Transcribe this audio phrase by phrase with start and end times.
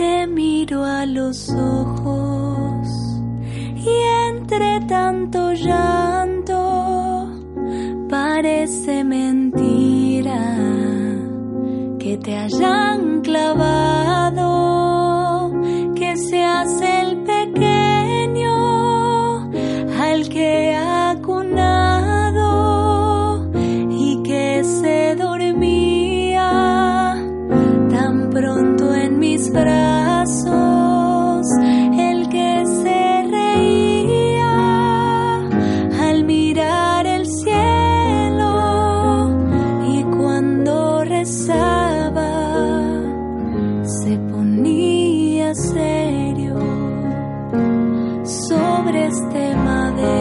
[0.00, 2.88] te miro a los ojos
[3.76, 3.90] y
[4.30, 7.28] entre tanto llanto
[8.08, 10.42] parece mentira
[11.98, 14.54] que te hayan clavado,
[15.94, 18.56] que seas el pequeño
[20.00, 20.74] al que
[48.60, 50.19] sobre este madero.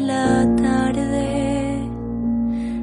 [0.00, 1.88] la tarde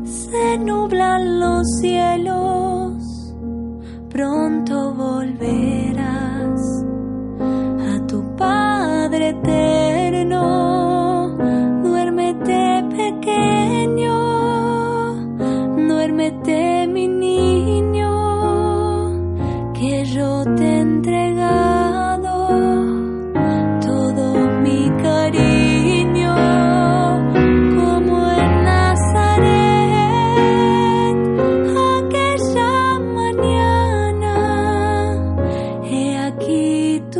[0.03, 3.33] se nublan los cielos,
[4.09, 6.61] pronto volverás
[7.93, 10.41] a tu Padre eterno.
[11.83, 14.17] Duérmete pequeño,
[15.87, 16.74] duérmete.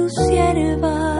[0.05, 1.14] tu sierva.